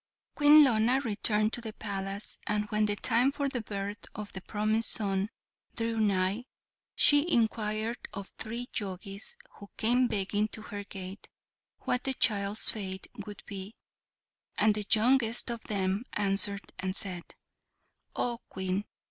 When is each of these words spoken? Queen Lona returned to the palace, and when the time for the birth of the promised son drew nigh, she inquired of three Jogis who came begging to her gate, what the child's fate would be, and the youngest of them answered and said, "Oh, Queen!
Queen 0.33 0.63
Lona 0.63 0.99
returned 1.01 1.53
to 1.53 1.61
the 1.61 1.73
palace, 1.73 2.39
and 2.47 2.65
when 2.71 2.87
the 2.87 2.95
time 2.95 3.31
for 3.31 3.47
the 3.47 3.61
birth 3.61 4.03
of 4.15 4.33
the 4.33 4.41
promised 4.41 4.93
son 4.93 5.29
drew 5.75 5.99
nigh, 5.99 6.45
she 6.95 7.31
inquired 7.31 7.99
of 8.11 8.27
three 8.39 8.67
Jogis 8.73 9.35
who 9.59 9.69
came 9.77 10.07
begging 10.07 10.47
to 10.47 10.63
her 10.63 10.83
gate, 10.83 11.27
what 11.81 12.03
the 12.03 12.15
child's 12.15 12.71
fate 12.71 13.11
would 13.27 13.43
be, 13.45 13.75
and 14.57 14.73
the 14.73 14.87
youngest 14.89 15.51
of 15.51 15.61
them 15.65 16.03
answered 16.13 16.73
and 16.79 16.95
said, 16.95 17.35
"Oh, 18.15 18.39
Queen! 18.49 18.85